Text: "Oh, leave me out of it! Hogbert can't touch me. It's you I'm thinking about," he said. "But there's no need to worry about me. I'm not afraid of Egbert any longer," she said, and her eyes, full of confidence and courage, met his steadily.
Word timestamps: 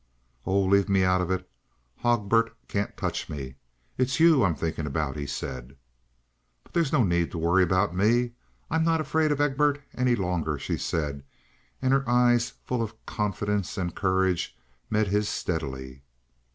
"Oh, 0.47 0.63
leave 0.63 0.89
me 0.89 1.03
out 1.03 1.21
of 1.21 1.29
it! 1.29 1.47
Hogbert 1.99 2.55
can't 2.67 2.97
touch 2.97 3.29
me. 3.29 3.57
It's 3.99 4.19
you 4.19 4.43
I'm 4.43 4.55
thinking 4.55 4.87
about," 4.87 5.15
he 5.15 5.27
said. 5.27 5.77
"But 6.63 6.73
there's 6.73 6.91
no 6.91 7.03
need 7.03 7.29
to 7.29 7.37
worry 7.37 7.61
about 7.61 7.95
me. 7.95 8.31
I'm 8.71 8.83
not 8.83 8.99
afraid 8.99 9.31
of 9.31 9.39
Egbert 9.39 9.79
any 9.93 10.15
longer," 10.15 10.57
she 10.57 10.77
said, 10.79 11.23
and 11.83 11.93
her 11.93 12.03
eyes, 12.09 12.49
full 12.63 12.81
of 12.81 12.95
confidence 13.05 13.77
and 13.77 13.93
courage, 13.95 14.57
met 14.89 15.05
his 15.05 15.29
steadily. 15.29 16.01